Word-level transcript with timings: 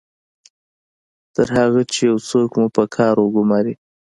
تر 1.35 1.47
هغه 1.57 1.81
چې 1.93 1.99
یو 2.09 2.17
څوک 2.29 2.49
مو 2.59 2.67
په 2.75 2.83
کار 2.95 3.15
وګماري 3.19 3.73